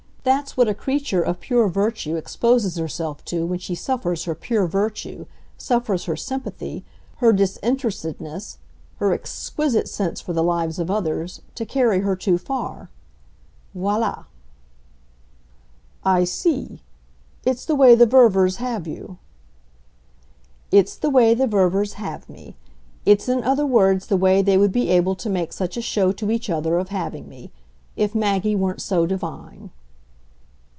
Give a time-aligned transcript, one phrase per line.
[0.23, 4.67] That's what a creature of pure virtue exposes herself to when she suffers her pure
[4.67, 5.25] virtue,
[5.57, 6.85] suffers her sympathy,
[7.17, 8.59] her disinterestedness,
[8.97, 12.91] her exquisite sense for the lives of others, to carry her too far.
[13.73, 14.25] Voila."
[16.05, 16.83] "I see.
[17.43, 19.17] It's the way the Ververs have you."
[20.69, 22.55] "It's the way the Ververs 'have' me.
[23.07, 26.11] It's in other words the way they would be able to make such a show
[26.11, 27.51] to each other of having me
[27.95, 29.71] if Maggie weren't so divine."